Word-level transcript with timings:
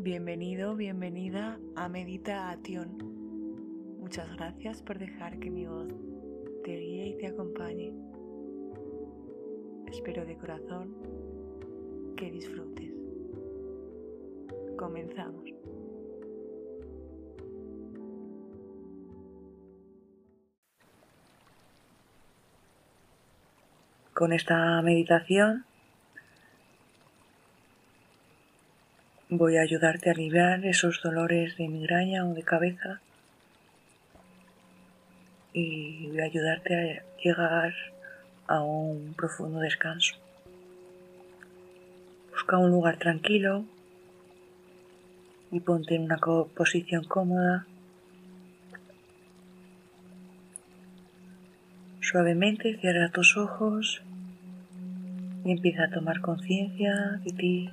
Bienvenido, 0.00 0.76
bienvenida 0.76 1.58
a 1.74 1.88
Meditación. 1.88 2.98
Muchas 3.98 4.32
gracias 4.36 4.80
por 4.80 4.96
dejar 4.96 5.40
que 5.40 5.50
mi 5.50 5.66
voz 5.66 5.88
te 6.62 6.76
guíe 6.76 7.08
y 7.08 7.18
te 7.18 7.26
acompañe. 7.26 7.92
Espero 9.88 10.24
de 10.24 10.36
corazón 10.36 10.94
que 12.16 12.30
disfrutes. 12.30 12.92
Comenzamos. 14.76 15.42
Con 24.14 24.32
esta 24.32 24.80
meditación 24.82 25.64
voy 29.30 29.58
a 29.58 29.62
ayudarte 29.62 30.08
a 30.08 30.12
aliviar 30.12 30.64
esos 30.64 31.02
dolores 31.02 31.56
de 31.58 31.68
migraña 31.68 32.24
o 32.24 32.32
de 32.32 32.42
cabeza 32.42 33.00
y 35.52 36.06
voy 36.06 36.20
a 36.20 36.24
ayudarte 36.24 36.74
a 36.74 37.02
llegar 37.22 37.74
a 38.46 38.62
un 38.62 39.14
profundo 39.14 39.60
descanso. 39.60 40.14
Busca 42.30 42.56
un 42.56 42.70
lugar 42.70 42.96
tranquilo 42.96 43.64
y 45.50 45.60
ponte 45.60 45.94
en 45.94 46.04
una 46.04 46.16
posición 46.16 47.04
cómoda. 47.04 47.66
Suavemente 52.00 52.78
cierra 52.78 53.10
tus 53.10 53.36
ojos 53.36 54.02
y 55.44 55.52
empieza 55.52 55.84
a 55.84 55.90
tomar 55.90 56.22
conciencia 56.22 57.20
de 57.24 57.32
ti, 57.32 57.70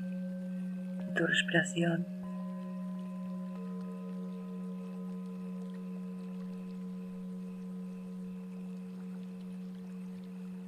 tu 1.16 1.26
respiración. 1.26 2.06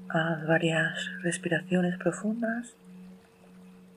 Haz 0.09 0.47
varias 0.47 1.11
respiraciones 1.21 1.97
profundas, 1.97 2.75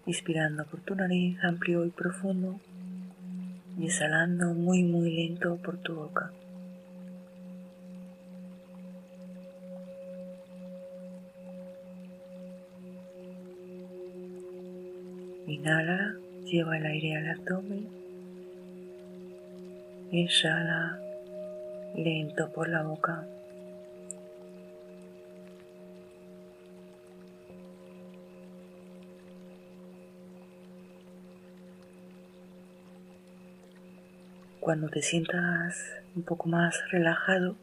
inspirando 0.06 0.64
por 0.66 0.80
tu 0.80 0.94
nariz 0.96 1.42
amplio 1.42 1.84
y 1.86 1.90
profundo 1.90 2.60
y 3.78 3.86
exhalando 3.86 4.52
muy 4.52 4.82
muy 4.82 5.10
lento 5.14 5.56
por 5.56 5.78
tu 5.78 5.94
boca. 5.94 6.32
Inhala, 15.46 16.14
lleva 16.50 16.76
el 16.76 16.84
aire 16.84 17.16
al 17.16 17.28
abdomen. 17.28 17.88
Exhala 20.10 20.98
lento 21.94 22.50
por 22.52 22.68
la 22.68 22.82
boca. 22.82 23.24
Cuando 34.58 34.88
te 34.88 35.02
sientas 35.02 35.76
un 36.16 36.22
poco 36.22 36.48
más 36.48 36.76
relajado 36.90 37.56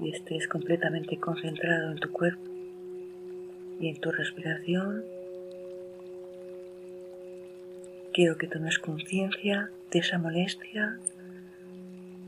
y 0.00 0.10
estés 0.10 0.46
completamente 0.48 1.18
concentrado 1.18 1.92
en 1.92 1.98
tu 1.98 2.12
cuerpo 2.12 2.50
y 3.80 3.88
en 3.88 4.00
tu 4.00 4.10
respiración, 4.10 5.15
quiero 8.16 8.38
que 8.38 8.48
tomes 8.48 8.78
conciencia 8.78 9.68
de 9.90 9.98
esa 9.98 10.16
molestia, 10.16 10.96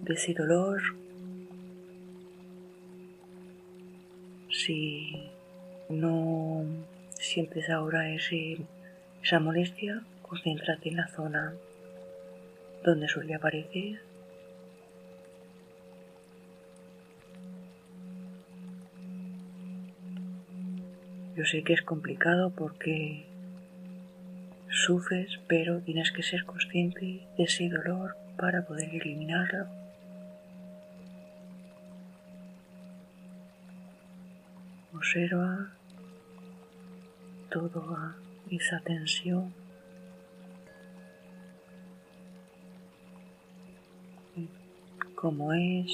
de 0.03 0.12
ese 0.12 0.34
dolor. 0.34 0.83
Si 4.50 5.31
no 5.88 6.66
sientes 7.15 7.71
ahora 7.71 8.10
ese, 8.10 8.59
esa 9.22 9.41
molestia, 9.41 10.03
concéntrate 10.21 10.91
en 10.91 10.97
la 10.97 11.09
zona 11.09 11.54
donde 12.84 13.09
suele 13.09 13.34
aparecer. 13.34 14.03
Yo 21.34 21.47
sé 21.47 21.62
que 21.62 21.72
es 21.72 21.81
complicado 21.81 22.50
porque 22.50 23.25
sufres, 24.84 25.41
pero 25.49 25.81
tienes 25.81 26.11
que 26.12 26.22
ser 26.22 26.44
consciente 26.44 27.27
de 27.37 27.44
ese 27.44 27.69
dolor 27.69 28.16
para 28.37 28.62
poder 28.62 28.94
eliminarlo. 28.94 29.66
Observa 34.94 35.71
toda 37.50 38.16
esa 38.50 38.81
tensión 38.81 39.53
como 45.15 45.53
es. 45.53 45.93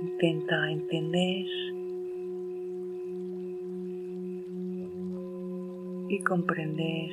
Intenta 0.00 0.70
entender 0.70 1.73
y 6.08 6.20
comprender 6.20 7.10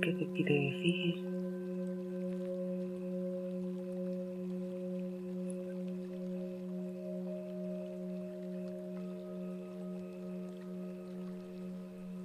qué 0.00 0.12
te 0.12 0.26
quiere 0.32 0.54
decir. 0.70 1.14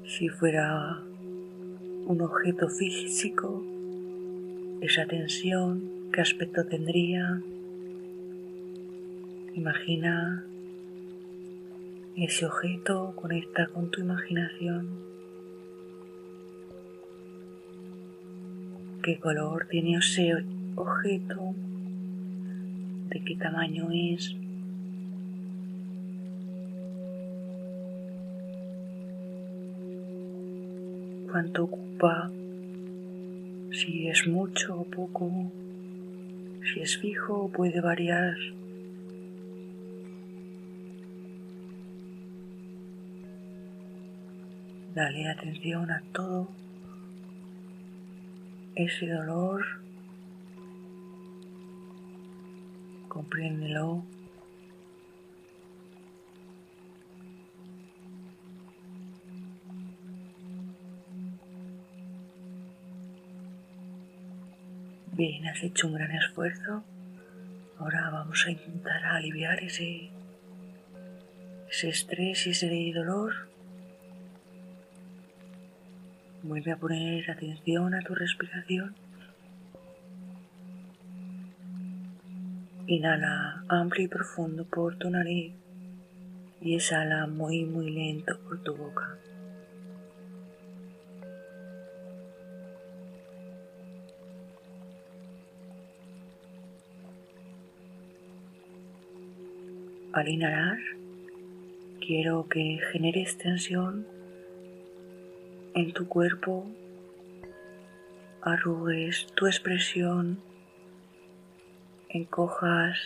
Si 0.05 0.29
fuera 0.29 1.03
un 2.07 2.21
objeto 2.21 2.69
físico, 2.69 3.63
esa 4.81 5.05
tensión, 5.05 6.09
qué 6.11 6.21
aspecto 6.21 6.65
tendría. 6.65 7.41
Imagina 9.53 10.46
ese 12.25 12.45
objeto, 12.45 13.13
conecta 13.15 13.67
con 13.67 13.89
tu 13.91 14.01
imaginación. 14.01 14.87
¿Qué 19.03 19.19
color 19.19 19.67
tiene 19.69 19.97
ese 19.97 20.33
objeto? 20.75 21.53
¿De 23.09 23.23
qué 23.23 23.35
tamaño 23.35 23.89
es? 23.91 24.35
¿Cuánto 31.31 31.63
ocupa? 31.65 32.31
si 33.77 34.07
es 34.07 34.27
mucho 34.27 34.79
o 34.81 34.83
poco, 34.83 35.31
si 36.63 36.81
es 36.81 36.97
fijo 36.97 37.43
o 37.43 37.49
puede 37.49 37.79
variar. 37.79 38.35
Dale 44.97 45.29
atención 45.29 45.91
a 45.91 46.01
todo 46.11 46.47
ese 48.73 49.07
dolor, 49.07 49.63
compréndelo. 53.07 54.03
Bien, 65.11 65.45
has 65.45 65.61
hecho 65.61 65.85
un 65.85 65.93
gran 65.93 66.09
esfuerzo. 66.09 66.83
Ahora 67.77 68.09
vamos 68.09 68.43
a 68.47 68.49
intentar 68.49 69.05
aliviar 69.05 69.63
ese, 69.63 70.09
ese 71.69 71.89
estrés 71.89 72.47
y 72.47 72.49
ese 72.49 72.67
dolor. 72.95 73.56
Vuelve 76.47 76.71
a 76.71 76.77
poner 76.77 77.29
atención 77.29 77.93
a 77.93 77.99
tu 77.99 78.15
respiración. 78.15 78.95
Inhala 82.85 83.65
amplio 83.67 84.05
y 84.05 84.07
profundo 84.07 84.63
por 84.63 84.95
tu 84.95 85.09
nariz 85.09 85.51
y 86.61 86.75
exhala 86.75 87.27
muy 87.27 87.65
muy 87.65 87.91
lento 87.91 88.39
por 88.47 88.63
tu 88.63 88.73
boca. 88.77 89.17
Al 100.13 100.29
inhalar, 100.29 100.77
quiero 101.99 102.47
que 102.47 102.79
generes 102.93 103.37
tensión 103.37 104.16
en 105.73 105.93
tu 105.93 106.07
cuerpo, 106.07 106.65
arrugues 108.41 109.27
tu 109.35 109.47
expresión, 109.47 110.39
encojas 112.09 112.99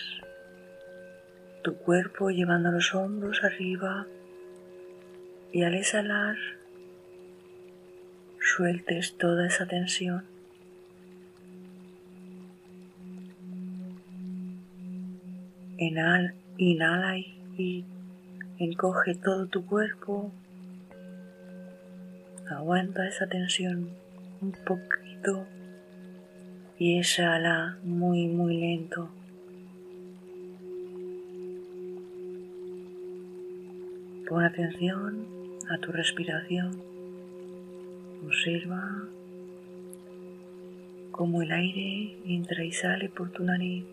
tu 1.64 1.76
cuerpo 1.76 2.30
llevando 2.30 2.72
los 2.72 2.94
hombros 2.96 3.44
arriba 3.44 4.08
y 5.52 5.64
al 5.64 5.76
exhalar 5.76 6.38
sueltes 8.40 9.18
toda 9.18 9.48
esa 9.48 9.68
tensión. 9.68 10.26
Inhala, 15.78 17.18
y 17.58 17.86
encoge 18.60 19.16
todo 19.16 19.48
tu 19.48 19.66
cuerpo. 19.66 20.32
Aguanta 22.52 23.08
esa 23.08 23.28
tensión 23.28 23.90
un 24.42 24.52
poquito 24.52 25.48
y 26.78 27.00
exhala 27.00 27.78
muy 27.82 28.28
muy 28.28 28.58
lento. 28.58 29.10
Pon 34.28 34.44
atención 34.44 35.26
a 35.70 35.78
tu 35.78 35.94
respiración. 35.94 36.78
Observa 38.26 39.08
cómo 41.12 41.42
el 41.42 41.54
aire 41.54 42.18
entra 42.26 42.66
y 42.66 42.74
sale 42.74 43.08
por 43.08 43.32
tu 43.32 43.46
nariz. 43.46 43.86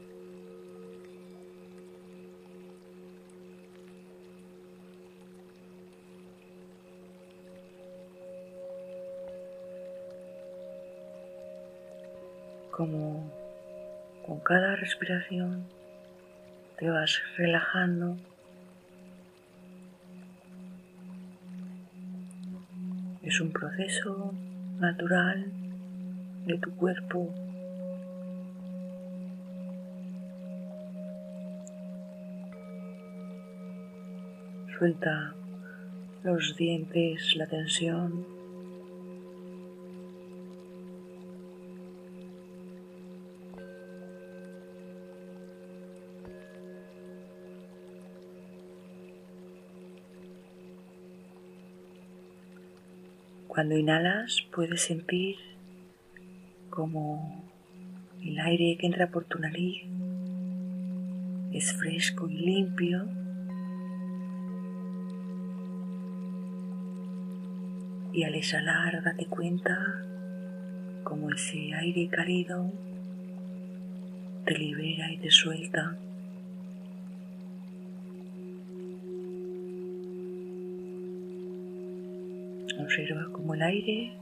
Como 12.79 13.29
con 14.25 14.39
cada 14.39 14.77
respiración 14.77 15.67
te 16.79 16.89
vas 16.89 17.21
relajando 17.37 18.17
Es 23.25 23.41
un 23.41 23.51
proceso 23.51 24.33
natural 24.79 25.53
de 26.47 26.57
tu 26.59 26.71
cuerpo. 26.77 27.35
Suelta 34.79 35.35
los 36.23 36.57
dientes, 36.57 37.35
la 37.35 37.49
tensión. 37.49 38.38
Cuando 53.59 53.77
inhalas 53.77 54.47
puedes 54.55 54.83
sentir 54.83 55.35
como 56.71 57.45
el 58.23 58.39
aire 58.39 58.77
que 58.79 58.87
entra 58.87 59.11
por 59.11 59.25
tu 59.25 59.37
nariz 59.41 59.83
es 61.51 61.73
fresco 61.73 62.29
y 62.29 62.37
limpio. 62.37 63.09
Y 68.13 68.23
al 68.23 68.37
exhalar 68.37 69.03
date 69.03 69.27
cuenta 69.27 70.05
como 71.03 71.29
ese 71.33 71.75
aire 71.75 72.09
cálido 72.11 72.71
te 74.45 74.57
libera 74.57 75.11
y 75.11 75.19
te 75.19 75.33
suelta. 75.33 75.99
Observa 82.89 83.29
como 83.33 83.53
el 83.53 83.61
aire 83.61 84.15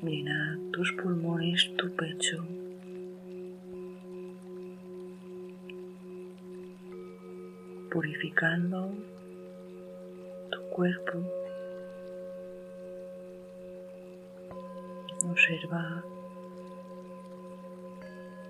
llena 0.00 0.60
tus 0.70 0.92
pulmones, 0.92 1.72
tu 1.76 1.92
pecho. 1.96 2.46
purificando 7.90 8.92
tu 10.52 10.60
cuerpo. 10.70 11.18
Observa 15.28 16.04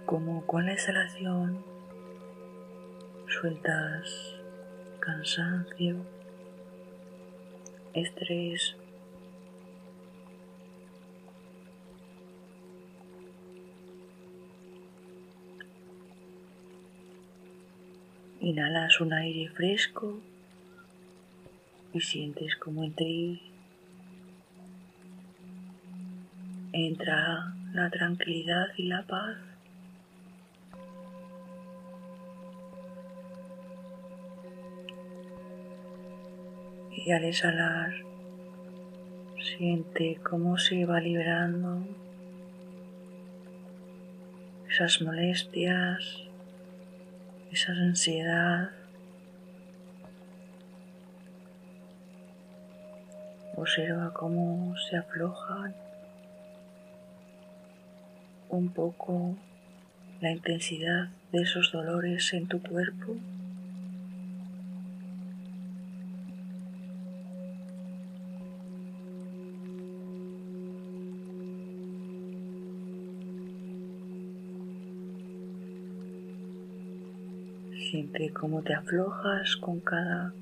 como 0.04 0.46
con 0.46 0.66
la 0.66 0.74
exhalación 0.74 1.64
sueltas 3.26 4.36
cansancio, 5.00 5.96
estrés. 7.94 8.76
Inhalas 18.40 19.00
un 19.00 19.12
aire 19.12 19.48
fresco 19.50 20.20
y 21.92 22.00
sientes 22.00 22.56
como 22.56 22.84
en 22.84 22.92
ti 22.92 23.52
entra 26.72 27.54
la 27.72 27.90
tranquilidad 27.90 28.68
y 28.76 28.84
la 28.84 29.02
paz. 29.06 29.51
Y 37.04 37.12
al 37.12 37.24
exhalar 37.24 37.94
siente 39.40 40.20
cómo 40.22 40.56
se 40.58 40.84
va 40.84 41.00
liberando 41.00 41.84
esas 44.70 45.02
molestias, 45.02 46.24
esa 47.50 47.72
ansiedad. 47.72 48.70
Observa 53.56 54.12
cómo 54.14 54.74
se 54.76 54.96
aflojan 54.96 55.74
un 58.48 58.72
poco 58.72 59.36
la 60.20 60.30
intensidad 60.30 61.08
de 61.32 61.42
esos 61.42 61.72
dolores 61.72 62.32
en 62.32 62.46
tu 62.46 62.62
cuerpo. 62.62 63.16
Siente 77.92 78.32
cómo 78.32 78.62
te 78.62 78.72
aflojas 78.72 79.54
con 79.56 79.78
cada 79.80 80.32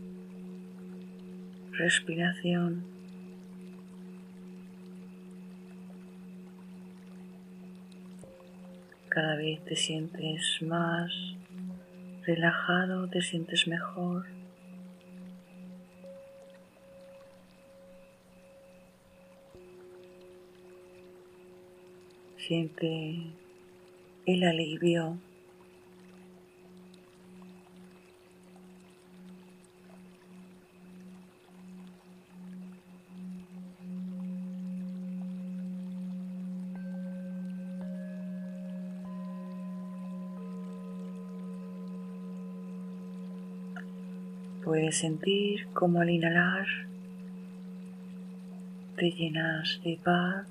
respiración. 1.72 2.84
Cada 9.08 9.34
vez 9.34 9.64
te 9.64 9.74
sientes 9.74 10.62
más 10.62 11.12
relajado, 12.24 13.08
te 13.08 13.20
sientes 13.20 13.66
mejor. 13.66 14.26
Siente 22.36 23.16
el 24.24 24.44
alivio 24.44 25.18
Puedes 44.90 45.02
sentir 45.02 45.68
como 45.72 46.00
al 46.00 46.10
inhalar 46.10 46.66
te 48.96 49.08
llenas 49.12 49.80
de 49.84 49.96
paz. 50.02 50.48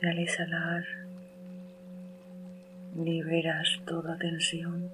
Y 0.00 0.06
al 0.06 0.18
exhalar 0.18 0.82
liberas 2.96 3.68
toda 3.84 4.16
tensión. 4.16 4.88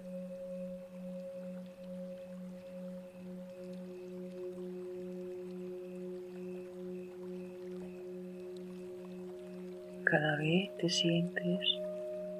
Cada 10.02 10.36
vez 10.38 10.76
te 10.78 10.88
sientes 10.88 11.60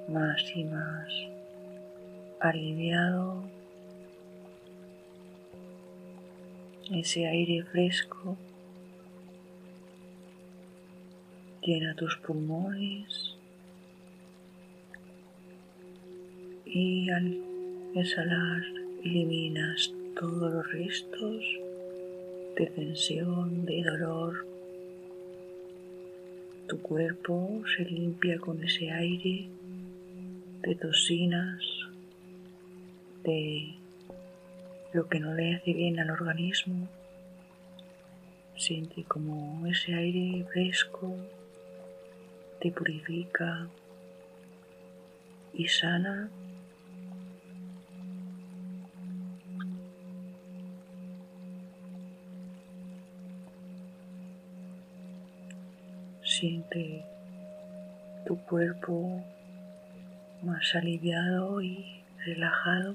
más 0.09 0.43
y 0.53 0.65
más 0.65 1.36
aliviado. 2.39 3.43
Ese 6.91 7.27
aire 7.27 7.63
fresco 7.63 8.37
llena 11.61 11.93
tus 11.95 12.15
pulmones 12.17 13.35
y 16.65 17.09
al 17.09 17.37
exhalar 17.95 18.63
eliminas 19.03 19.91
todos 20.17 20.53
los 20.53 20.71
restos 20.71 21.43
de 22.55 22.65
tensión, 22.67 23.65
de 23.65 23.83
dolor. 23.83 24.45
Tu 26.67 26.79
cuerpo 26.81 27.63
se 27.75 27.83
limpia 27.83 28.39
con 28.39 28.63
ese 28.63 28.91
aire 28.91 29.47
de 30.61 30.75
toxinas, 30.75 31.86
de 33.27 33.75
lo 34.93 35.07
que 35.09 35.19
no 35.19 35.33
le 35.33 35.55
hace 35.55 35.73
bien 35.73 35.99
al 35.99 36.09
organismo. 36.09 36.87
Siente 38.55 39.03
como 39.03 39.67
ese 39.67 39.93
aire 39.93 40.45
fresco 40.45 41.13
te 42.59 42.71
purifica 42.71 43.67
y 45.53 45.67
sana 45.67 46.29
Siente 56.23 57.03
tu 58.27 58.37
cuerpo 58.37 59.23
más 60.43 60.75
aliviado 60.75 61.61
y 61.63 62.03
relajado. 62.25 62.93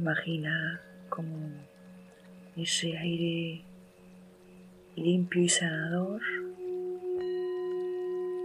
Imagina 0.00 0.80
como 1.10 1.36
ese 2.56 2.96
aire 2.96 3.62
limpio 4.96 5.42
y 5.42 5.48
sanador 5.50 6.22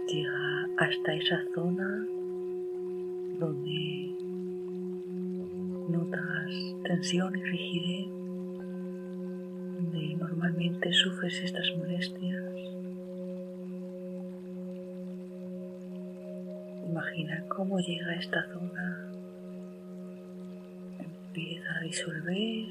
llega 0.06 0.66
hasta 0.78 1.14
esa 1.14 1.40
zona 1.54 2.04
donde 3.38 4.14
notas 5.88 6.50
tensión 6.84 7.38
y 7.38 7.42
rigidez 7.42 8.16
normalmente 10.18 10.92
sufres 10.92 11.42
estas 11.42 11.66
molestias. 11.78 12.44
Imagina 16.86 17.44
cómo 17.48 17.80
llega 17.80 18.08
a 18.08 18.14
esta 18.16 18.46
zona, 18.52 19.15
empieza 21.36 21.76
a 21.76 21.80
disolver 21.80 22.66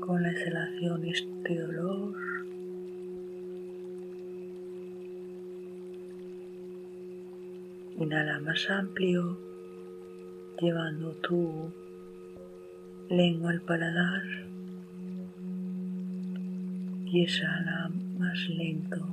con 0.00 0.22
la 0.22 0.30
exhalación 0.30 1.04
este 1.06 1.58
dolor. 1.58 2.14
Inhala 7.98 8.38
más 8.40 8.68
amplio, 8.68 9.38
llevando 10.60 11.12
tu 11.22 11.72
lengua 13.08 13.52
al 13.52 13.62
paladar 13.62 14.24
y 17.06 17.22
exhala 17.22 17.90
más 18.18 18.46
lento. 18.50 19.08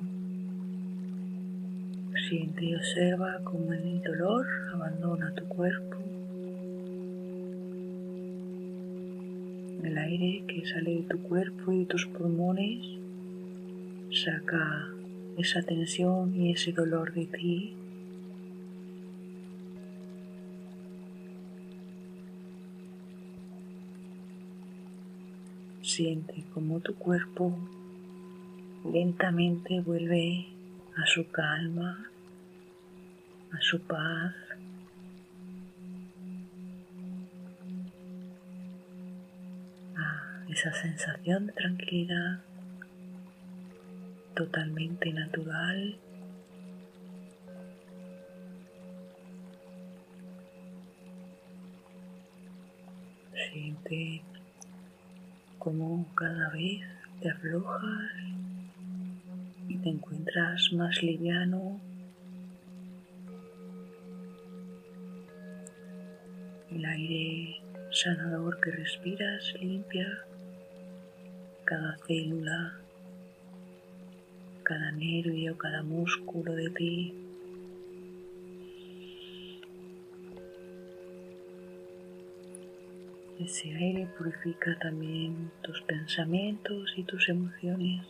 Siente 2.27 2.65
y 2.65 2.75
observa 2.75 3.39
cómo 3.45 3.71
el 3.71 4.01
dolor 4.01 4.45
abandona 4.73 5.33
tu 5.35 5.45
cuerpo. 5.45 6.12
El 9.83 9.97
aire 9.97 10.43
que 10.47 10.65
sale 10.65 10.95
de 10.95 11.03
tu 11.03 11.19
cuerpo 11.23 11.71
y 11.71 11.79
de 11.79 11.85
tus 11.85 12.05
pulmones 12.07 12.85
saca 14.11 14.89
esa 15.37 15.61
tensión 15.61 16.35
y 16.35 16.51
ese 16.51 16.71
dolor 16.71 17.13
de 17.13 17.25
ti 17.25 17.75
Siente 25.83 26.43
como 26.53 26.79
tu 26.79 26.95
cuerpo 26.95 27.55
lentamente 28.91 29.79
vuelve 29.81 30.47
a 30.95 31.05
su 31.05 31.29
calma, 31.29 32.09
a 33.51 33.61
su 33.61 33.79
paz. 33.81 34.33
Esa 40.63 40.81
sensación 40.81 41.47
de 41.47 41.53
tranquilidad 41.53 42.39
totalmente 44.33 45.11
natural. 45.11 45.97
Siente 53.51 54.21
como 55.59 56.07
cada 56.15 56.49
vez 56.51 56.81
te 57.19 57.29
aflojas 57.29 58.11
y 59.67 59.77
te 59.79 59.89
encuentras 59.89 60.71
más 60.71 61.03
liviano. 61.03 61.81
El 66.71 66.85
aire 66.85 67.61
sanador 67.91 68.61
que 68.61 68.71
respiras 68.71 69.53
limpia 69.59 70.07
cada 71.73 71.97
célula, 72.05 72.77
cada 74.61 74.91
nervio, 74.91 75.57
cada 75.57 75.81
músculo 75.81 76.53
de 76.53 76.69
ti. 76.69 77.13
Ese 83.39 83.73
aire 83.73 84.07
purifica 84.15 84.77
también 84.77 85.49
tus 85.63 85.81
pensamientos 85.81 86.93
y 86.95 87.03
tus 87.05 87.27
emociones. 87.29 88.05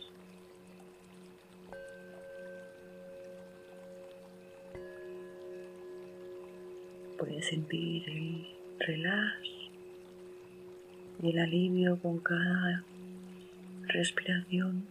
Puedes 7.18 7.46
sentir 7.46 8.10
el 8.10 8.46
relax 8.78 9.48
y 11.22 11.30
el 11.30 11.38
alivio 11.38 11.98
con 12.02 12.18
cada 12.18 12.84
respiración. 13.94 14.84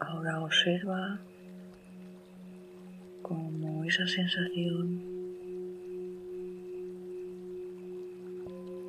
Ahora 0.00 0.40
observa 0.40 1.20
cómo 3.22 3.84
esa 3.84 4.06
sensación 4.06 5.02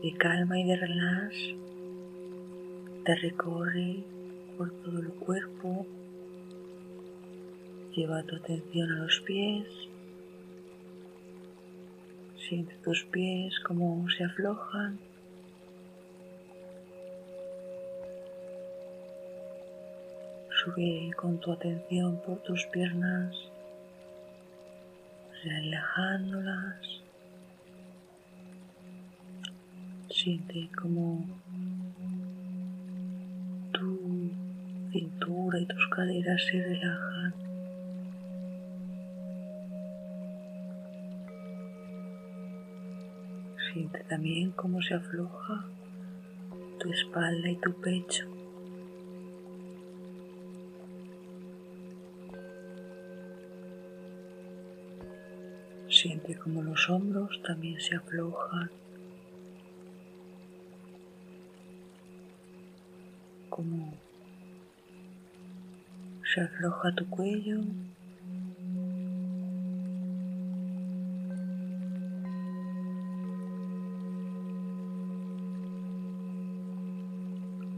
de 0.02 0.14
calma 0.14 0.60
y 0.60 0.64
de 0.64 0.76
relax 0.78 1.36
te 3.04 3.16
recorre 3.16 4.04
por 4.58 4.72
todo 4.82 5.00
el 5.00 5.10
cuerpo. 5.10 5.86
Lleva 7.98 8.22
tu 8.22 8.36
atención 8.36 8.92
a 8.92 9.00
los 9.00 9.20
pies. 9.22 9.66
Siente 12.48 12.76
tus 12.84 13.04
pies 13.06 13.60
como 13.62 14.08
se 14.12 14.24
aflojan 14.24 15.00
Sube 20.64 21.12
con 21.16 21.40
tu 21.40 21.52
atención 21.52 22.20
por 22.26 22.40
tus 22.44 22.66
piernas, 22.68 23.36
relajándolas. 25.44 26.82
Siente 30.10 30.70
como 30.76 31.26
tu 33.72 34.32
cintura 34.92 35.60
y 35.60 35.66
tus 35.68 35.88
caderas 35.90 36.42
se 36.46 36.62
relajan. 36.64 37.47
Siente 43.78 44.04
también 44.06 44.50
cómo 44.54 44.82
se 44.82 44.96
afloja 44.96 45.64
tu 46.80 46.92
espalda 46.92 47.48
y 47.48 47.58
tu 47.58 47.80
pecho. 47.80 48.26
Siente 55.88 56.36
como 56.38 56.64
los 56.64 56.90
hombros 56.90 57.40
también 57.44 57.80
se 57.80 57.98
aflojan, 57.98 58.72
como 63.52 63.94
se 66.34 66.42
afloja 66.42 66.96
tu 66.96 67.08
cuello, 67.12 67.62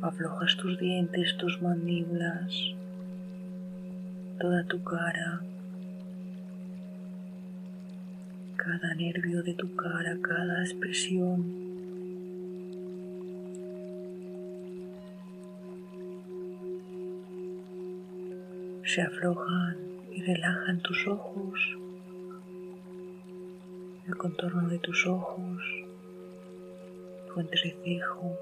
Aflojas 0.02 0.56
tus 0.56 0.80
dientes, 0.80 1.36
tus 1.38 1.62
mandíbulas, 1.62 2.74
toda 4.40 4.64
tu 4.64 4.82
cara, 4.82 5.42
cada 8.56 8.96
nervio 8.96 9.44
de 9.44 9.54
tu 9.56 9.76
cara, 9.76 10.18
cada 10.22 10.62
expresión. 10.64 11.44
Se 18.86 19.02
aflojan 19.02 19.78
y 20.14 20.22
relajan 20.22 20.80
tus 20.80 21.08
ojos, 21.08 21.60
el 24.08 24.16
contorno 24.16 24.70
de 24.70 24.80
tus 24.80 25.06
ojos, 25.06 25.62
tu 27.28 27.42
entrecejo. 27.42 28.38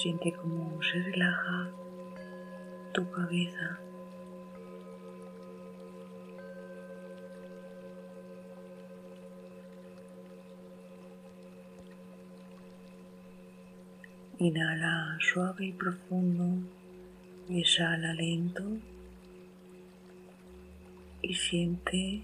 Siente 0.00 0.32
cómo 0.32 0.82
se 0.82 1.02
relaja 1.02 1.68
tu 2.94 3.10
cabeza. 3.10 3.78
Inhala 14.38 15.18
suave 15.20 15.66
y 15.66 15.72
profundo 15.72 16.46
exhala 17.50 18.14
lento 18.14 18.64
y 21.20 21.34
siente 21.34 22.22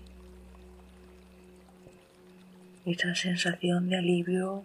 esa 2.86 3.14
sensación 3.14 3.90
de 3.90 3.98
alivio 3.98 4.64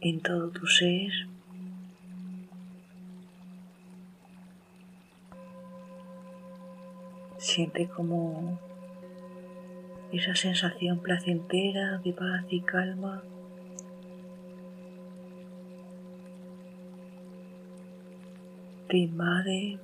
en 0.00 0.20
todo 0.20 0.50
tu 0.50 0.66
ser. 0.66 1.33
Siente 7.44 7.88
como 7.88 8.58
esa 10.12 10.34
sensación 10.34 11.00
placentera 11.00 11.98
de 11.98 12.14
paz 12.14 12.46
y 12.48 12.62
calma 12.62 13.22
te 18.88 18.96
invade, 18.96 19.78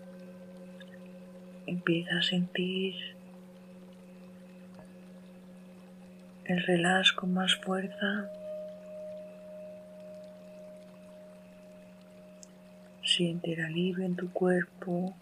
empieza 1.67 2.17
a 2.17 2.23
sentir 2.23 2.95
el 6.47 6.63
relax 6.63 7.13
con 7.13 7.35
más 7.35 7.57
fuerza. 7.57 8.31
Siente 13.05 13.53
el 13.53 13.61
alivio 13.61 14.07
en 14.07 14.17
tu 14.17 14.33
cuerpo. 14.33 15.15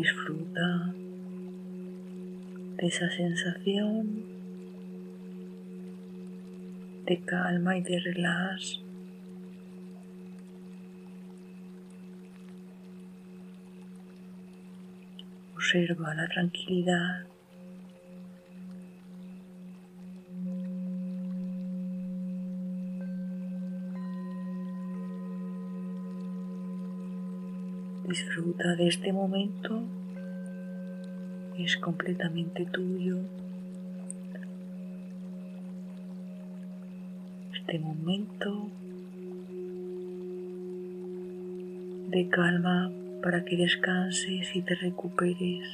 Disfruta 0.00 0.94
de 2.78 2.86
esa 2.86 3.10
sensación 3.10 4.24
de 7.04 7.20
calma 7.20 7.76
y 7.76 7.82
de 7.82 8.00
relax. 8.00 8.80
Observa 15.54 16.14
la 16.14 16.26
tranquilidad. 16.28 17.29
Disfruta 28.10 28.74
de 28.74 28.88
este 28.88 29.12
momento 29.12 29.84
es 31.56 31.76
completamente 31.76 32.66
tuyo. 32.66 33.18
Este 37.54 37.78
momento 37.78 38.66
de 42.08 42.28
calma 42.28 42.90
para 43.22 43.44
que 43.44 43.56
descanses 43.56 44.56
y 44.56 44.62
te 44.62 44.74
recuperes. 44.74 45.68